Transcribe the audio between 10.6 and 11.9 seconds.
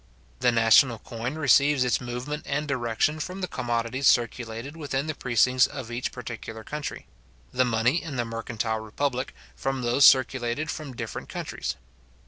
between different countries.